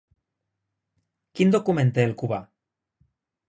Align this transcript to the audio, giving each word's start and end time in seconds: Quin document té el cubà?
Quin 1.39 1.53
document 1.57 1.95
té 1.99 2.09
el 2.09 2.17
cubà? 2.23 2.43